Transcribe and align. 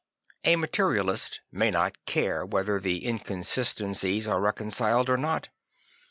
A 0.45 0.55
materialist 0.55 1.41
may 1.51 1.69
not 1.69 2.03
care 2.07 2.43
whether 2.43 2.79
the 2.79 3.05
inconsistencies 3.07 4.27
are 4.27 4.41
reconciled 4.41 5.09
or 5.11 5.17
not. 5.17 5.49